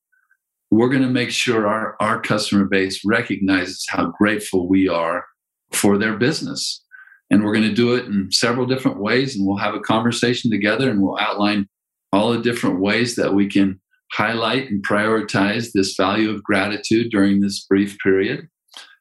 [0.70, 5.25] we're going to make sure our, our customer base recognizes how grateful we are
[5.73, 6.83] for their business.
[7.31, 9.37] And we're going to do it in several different ways.
[9.37, 11.66] And we'll have a conversation together and we'll outline
[12.12, 13.81] all the different ways that we can
[14.12, 18.49] highlight and prioritize this value of gratitude during this brief period.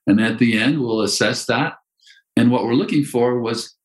[0.08, 1.74] And at the end, we'll assess that.
[2.36, 3.76] And what we're looking for was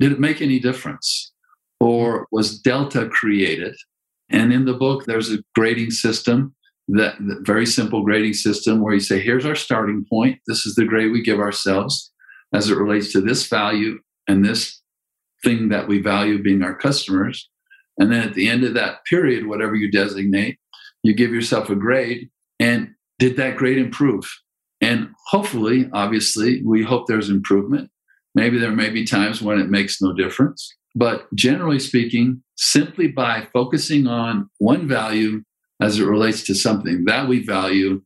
[0.00, 1.32] did it make any difference?
[1.80, 3.76] Or was Delta created?
[4.30, 6.54] And in the book, there's a grading system
[6.88, 10.38] that, that very simple grading system where you say, here's our starting point.
[10.46, 12.12] This is the grade we give ourselves
[12.52, 13.98] as it relates to this value
[14.28, 14.80] and this
[15.42, 17.48] thing that we value being our customers.
[17.98, 20.58] And then at the end of that period, whatever you designate,
[21.02, 22.30] you give yourself a grade.
[22.58, 24.28] And did that grade improve?
[24.80, 27.90] And hopefully, obviously, we hope there's improvement.
[28.34, 30.74] Maybe there may be times when it makes no difference.
[30.94, 35.42] But generally speaking, simply by focusing on one value
[35.80, 38.02] as it relates to something that we value,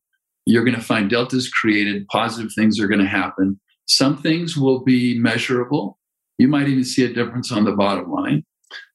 [0.46, 3.60] you're going to find deltas created, positive things are going to happen.
[3.86, 5.98] Some things will be measurable.
[6.38, 8.44] You might even see a difference on the bottom line.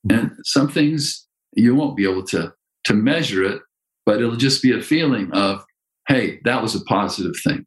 [0.09, 2.53] And some things you won't be able to,
[2.85, 3.61] to measure it,
[4.05, 5.63] but it'll just be a feeling of,
[6.07, 7.65] hey, that was a positive thing.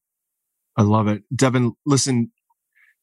[0.77, 1.23] I love it.
[1.35, 2.31] Devin, listen,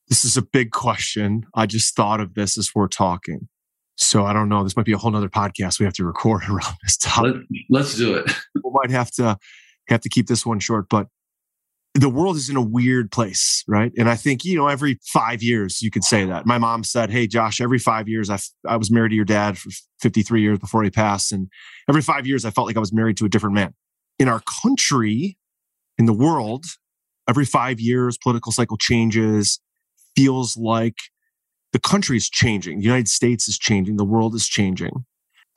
[0.08, 1.46] this is a big question.
[1.56, 3.48] I just thought of this as we're talking.
[3.96, 4.64] So I don't know.
[4.64, 7.36] This might be a whole nother podcast we have to record around this topic.
[7.70, 8.32] Let, us do it.
[8.56, 9.38] we might have to
[9.88, 11.08] have to keep this one short, but
[11.96, 13.92] the world is in a weird place, right?
[13.98, 16.46] And I think, you know, every five years you could say that.
[16.46, 19.58] My mom said, Hey, Josh, every five years I, I was married to your dad
[19.58, 19.70] for
[20.02, 21.32] 53 years before he passed.
[21.32, 21.50] And
[21.88, 23.74] every five years I felt like I was married to a different man.
[24.18, 25.38] In our country,
[26.00, 26.66] in the world,
[27.30, 29.60] every five years, political cycle changes,
[30.16, 30.98] feels like
[31.74, 32.80] the country is changing.
[32.80, 33.98] The United States is changing.
[33.98, 35.06] The world is changing.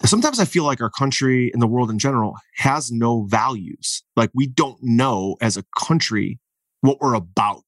[0.05, 4.03] Sometimes I feel like our country and the world in general has no values.
[4.15, 6.39] Like we don't know as a country
[6.83, 7.65] what we're about.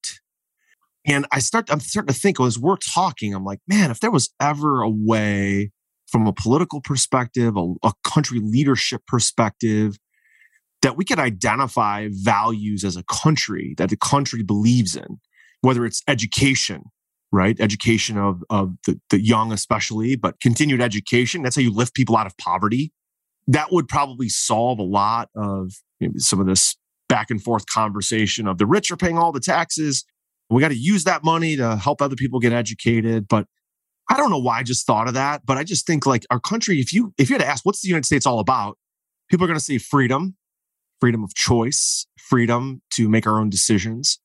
[1.06, 4.10] And I start, I'm starting to think as we're talking, I'm like, man, if there
[4.10, 5.72] was ever a way
[6.06, 9.98] from a political perspective, a, a country leadership perspective,
[10.82, 15.18] that we could identify values as a country that the country believes in,
[15.60, 16.84] whether it's education,
[17.32, 17.58] right?
[17.60, 21.42] Education of, of the, the young, especially, but continued education.
[21.42, 22.92] That's how you lift people out of poverty.
[23.46, 25.72] That would probably solve a lot of
[26.16, 26.76] some of this
[27.08, 30.04] back and forth conversation of the rich are paying all the taxes.
[30.50, 33.26] We got to use that money to help other people get educated.
[33.28, 33.46] But
[34.10, 36.40] I don't know why I just thought of that, but I just think like our
[36.40, 38.78] country, if you if you had to ask what's the United States all about,
[39.30, 40.36] people are going to say freedom,
[41.00, 44.18] freedom of choice, freedom to make our own decisions.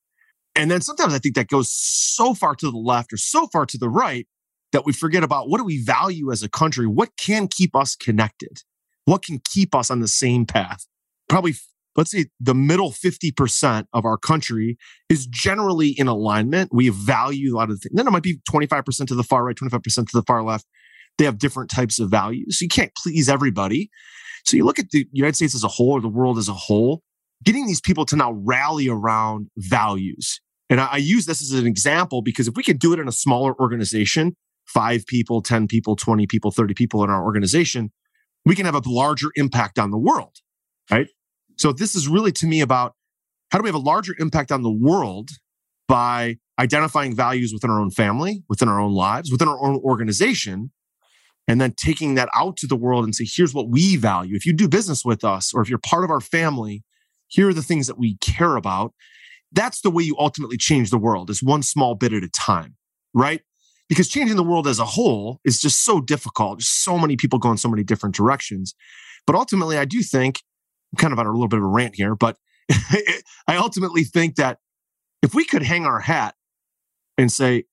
[0.56, 3.66] And then sometimes I think that goes so far to the left or so far
[3.66, 4.28] to the right
[4.72, 6.86] that we forget about what do we value as a country?
[6.86, 8.62] What can keep us connected?
[9.06, 10.86] What can keep us on the same path?
[11.30, 11.56] Probably,
[11.96, 14.78] let's say the middle 50% of our country
[15.10, 16.72] is generally in alignment.
[16.74, 17.94] We value a lot of things.
[17.94, 20.66] Then it might be 25% to the far right, 25% to the far left.
[21.18, 22.60] They have different types of values.
[22.60, 23.90] So you can't please everybody.
[24.46, 26.54] So you look at the United States as a whole or the world as a
[26.54, 27.04] whole,
[27.44, 30.40] getting these people to now rally around values.
[30.70, 33.08] And I, I use this as an example because if we could do it in
[33.08, 37.92] a smaller organization, five people, 10 people, 20 people, 30 people in our organization,
[38.46, 40.38] we can have a larger impact on the world,
[40.90, 41.08] right?
[41.58, 42.96] So this is really to me about
[43.52, 45.30] how do we have a larger impact on the world
[45.88, 50.72] by identifying values within our own family, within our own lives, within our own organization,
[51.48, 54.36] and then taking that out to the world and say, here's what we value.
[54.36, 56.84] If you do business with us or if you're part of our family,
[57.34, 58.94] here are the things that we care about.
[59.52, 62.76] That's the way you ultimately change the world is one small bit at a time,
[63.14, 63.42] right?
[63.90, 66.60] Because changing the world as a whole is just so difficult.
[66.60, 68.76] There's so many people going so many different directions.
[69.26, 70.42] But ultimately, I do think
[70.94, 72.38] I'm kind of on a little bit of a rant here, but
[73.48, 74.60] I ultimately think that
[75.24, 76.36] if we could hang our hat
[77.18, 77.64] and say,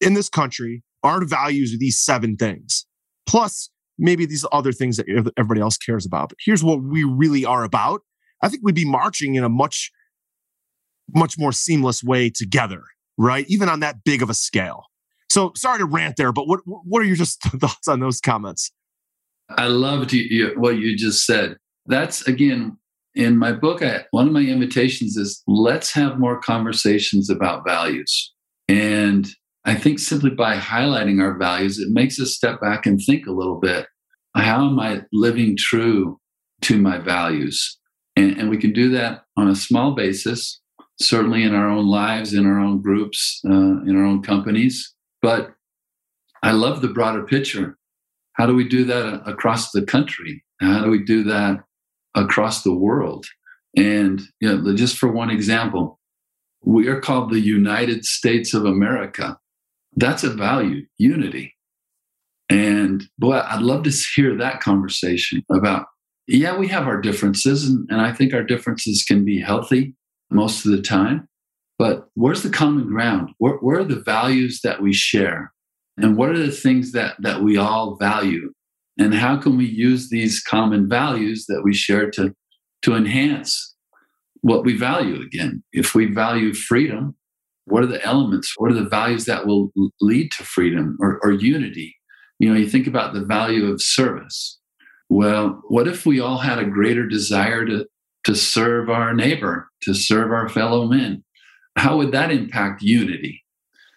[0.00, 2.86] in this country, our values are these seven things,
[3.26, 5.06] plus maybe these other things that
[5.36, 6.30] everybody else cares about.
[6.30, 8.00] But here's what we really are about.
[8.42, 9.90] I think we'd be marching in a much,
[11.14, 12.82] much more seamless way together,
[13.18, 13.44] right?
[13.48, 14.84] Even on that big of a scale.
[15.30, 18.72] So sorry to rant there, but what what are your just thoughts on those comments?
[19.56, 21.56] I loved you, what you just said.
[21.86, 22.76] That's again
[23.14, 23.82] in my book.
[23.82, 28.32] I, one of my invitations is let's have more conversations about values,
[28.68, 29.28] and
[29.64, 33.32] I think simply by highlighting our values, it makes us step back and think a
[33.32, 33.86] little bit.
[34.34, 36.18] How am I living true
[36.62, 37.78] to my values?
[38.20, 40.60] And, and we can do that on a small basis,
[41.00, 44.94] certainly in our own lives, in our own groups, uh, in our own companies.
[45.22, 45.52] But
[46.42, 47.78] I love the broader picture.
[48.34, 50.44] How do we do that across the country?
[50.60, 51.64] How do we do that
[52.14, 53.24] across the world?
[53.76, 55.98] And you know, just for one example,
[56.62, 59.38] we are called the United States of America.
[59.96, 61.54] That's a value, unity.
[62.50, 65.86] And boy, I'd love to hear that conversation about,
[66.30, 69.94] yeah, we have our differences, and, and I think our differences can be healthy
[70.30, 71.28] most of the time.
[71.76, 73.30] But where's the common ground?
[73.38, 75.52] Where, where are the values that we share?
[75.96, 78.52] And what are the things that, that we all value?
[78.98, 82.32] And how can we use these common values that we share to,
[82.82, 83.74] to enhance
[84.42, 85.64] what we value again?
[85.72, 87.16] If we value freedom,
[87.64, 88.54] what are the elements?
[88.56, 91.96] What are the values that will lead to freedom or, or unity?
[92.38, 94.59] You know, you think about the value of service.
[95.10, 97.84] Well, what if we all had a greater desire to,
[98.24, 101.24] to serve our neighbor, to serve our fellow men?
[101.76, 103.42] How would that impact unity?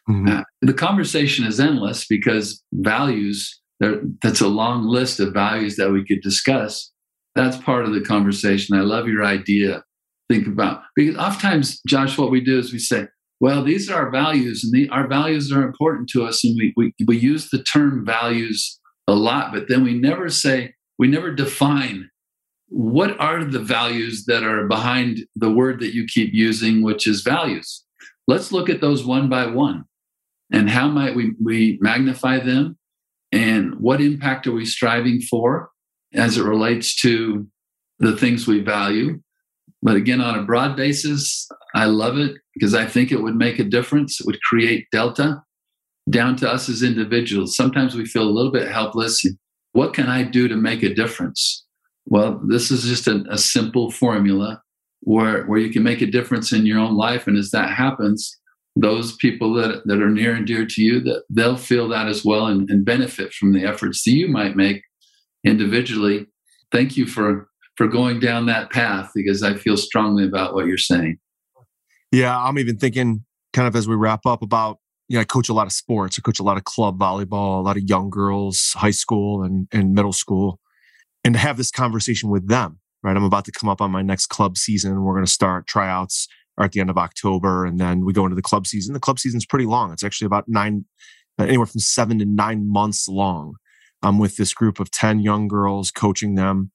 [0.09, 0.27] Mm-hmm.
[0.27, 6.03] Uh, the conversation is endless because values, that's a long list of values that we
[6.03, 6.91] could discuss.
[7.35, 8.75] That's part of the conversation.
[8.75, 9.83] I love your idea.
[10.29, 13.07] Think about because oftentimes, Josh, what we do is we say,
[13.39, 16.73] well, these are our values, and the, our values are important to us, and we,
[16.77, 21.31] we we use the term values a lot, but then we never say we never
[21.31, 22.09] define
[22.69, 27.21] what are the values that are behind the word that you keep using, which is
[27.21, 27.83] values.
[28.27, 29.83] Let's look at those one by one,
[30.51, 32.77] and how might we we magnify them,
[33.31, 35.69] and what impact are we striving for
[36.13, 37.47] as it relates to
[37.99, 39.19] the things we value
[39.83, 43.59] but again, on a broad basis, I love it because I think it would make
[43.59, 44.21] a difference.
[44.21, 45.43] It would create delta
[46.09, 47.57] down to us as individuals.
[47.57, 49.25] Sometimes we feel a little bit helpless.
[49.73, 51.65] What can I do to make a difference?
[52.05, 54.61] Well, this is just a, a simple formula
[55.01, 57.27] where, where you can make a difference in your own life.
[57.27, 58.37] And as that happens,
[58.75, 62.25] those people that, that are near and dear to you, that they'll feel that as
[62.25, 64.81] well and, and benefit from the efforts that you might make
[65.43, 66.25] individually.
[66.71, 70.77] Thank you for for going down that path because I feel strongly about what you're
[70.77, 71.17] saying.
[72.11, 74.77] Yeah, I'm even thinking kind of as we wrap up about
[75.13, 76.17] you know, I coach a lot of sports.
[76.17, 79.67] I coach a lot of club volleyball, a lot of young girls, high school and,
[79.71, 80.59] and middle school.
[81.23, 83.15] And to have this conversation with them, right?
[83.15, 85.03] I'm about to come up on my next club season.
[85.03, 86.27] We're going to start tryouts
[86.59, 87.63] at the end of October.
[87.63, 88.93] And then we go into the club season.
[88.93, 89.93] The club season is pretty long.
[89.93, 90.85] It's actually about nine,
[91.39, 93.53] uh, anywhere from seven to nine months long.
[94.01, 96.71] I'm with this group of 10 young girls, coaching them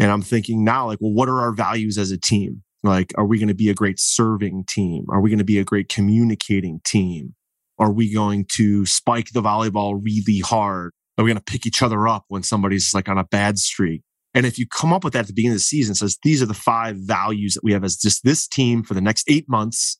[0.00, 2.62] and I'm thinking now, like, well, what are our values as a team?
[2.82, 5.04] Like, are we going to be a great serving team?
[5.10, 7.34] Are we going to be a great communicating team?
[7.80, 10.92] Are we going to spike the volleyball really hard?
[11.16, 14.02] Are we going to pick each other up when somebody's like on a bad streak?
[14.34, 16.42] And if you come up with that at the beginning of the season, says these
[16.42, 19.48] are the five values that we have as just this team for the next eight
[19.48, 19.98] months.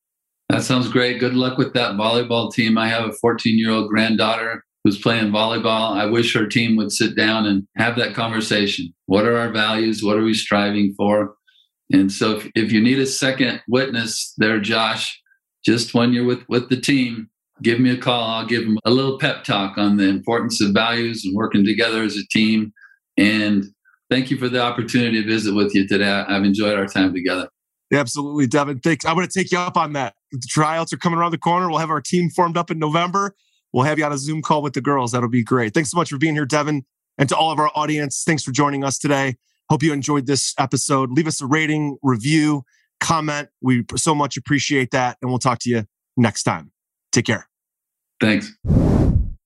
[0.50, 1.20] That sounds great.
[1.20, 2.78] Good luck with that volleyball team.
[2.78, 5.96] I have a 14 year old granddaughter who's playing volleyball.
[5.96, 8.94] I wish her team would sit down and have that conversation.
[9.06, 10.04] What are our values?
[10.04, 11.36] What are we striving for?
[11.92, 15.20] And so if, if you need a second witness there, Josh,
[15.64, 17.30] just when you're with, with the team,
[17.62, 18.24] give me a call.
[18.30, 22.04] I'll give them a little pep talk on the importance of values and working together
[22.04, 22.74] as a team.
[23.18, 23.66] And
[24.10, 26.10] thank you for the opportunity to visit with you today.
[26.10, 27.48] I've enjoyed our time together.
[27.94, 28.80] Absolutely, Devin.
[28.80, 29.06] Thanks.
[29.06, 30.16] I'm going to take you up on that.
[30.32, 31.70] The tryouts are coming around the corner.
[31.70, 33.36] We'll have our team formed up in November.
[33.72, 35.12] We'll have you on a Zoom call with the girls.
[35.12, 35.74] That'll be great.
[35.74, 36.86] Thanks so much for being here, Devin.
[37.18, 39.36] And to all of our audience, thanks for joining us today.
[39.70, 41.12] Hope you enjoyed this episode.
[41.12, 42.64] Leave us a rating, review,
[43.00, 43.50] comment.
[43.62, 45.18] We so much appreciate that.
[45.22, 45.86] And we'll talk to you
[46.18, 46.73] next time.
[47.14, 47.48] Take care.
[48.20, 48.52] Thanks.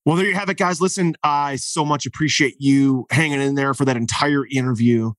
[0.05, 0.79] Well, there you have it, guys.
[0.79, 5.11] Listen, I so much appreciate you hanging in there for that entire interview.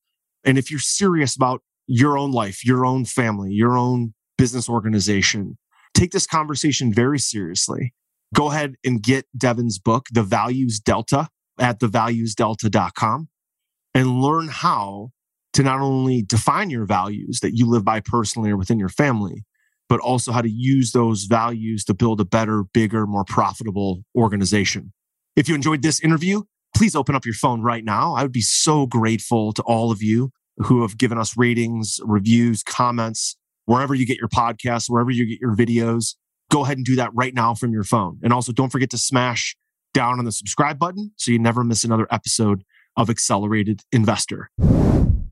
[0.45, 5.59] And if you're serious about your own life, your own family, your own business organization,
[5.95, 7.93] take this conversation very seriously.
[8.35, 11.29] Go ahead and get Devin's book, The Values Delta,
[11.59, 13.29] at thevaluesdelta.com
[13.95, 15.11] and learn how
[15.55, 19.45] to not only define your values that you live by personally or within your family,
[19.89, 24.93] but also how to use those values to build a better, bigger, more profitable organization.
[25.37, 26.43] If you enjoyed this interview,
[26.75, 28.15] please open up your phone right now.
[28.15, 32.63] I would be so grateful to all of you who have given us ratings, reviews,
[32.63, 36.15] comments, wherever you get your podcasts, wherever you get your videos.
[36.51, 38.19] Go ahead and do that right now from your phone.
[38.23, 39.57] And also don't forget to smash
[39.95, 42.65] down on the subscribe button so you never miss another episode
[42.97, 44.51] of Accelerated Investor.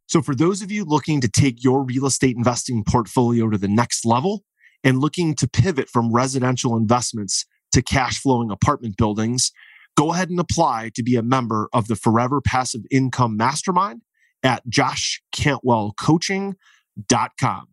[0.06, 3.68] So, for those of you looking to take your real estate investing portfolio to the
[3.68, 4.44] next level
[4.84, 9.50] and looking to pivot from residential investments to cash flowing apartment buildings,
[9.96, 14.02] go ahead and apply to be a member of the Forever Passive Income Mastermind
[14.44, 17.66] at joshcantwellcoaching.com.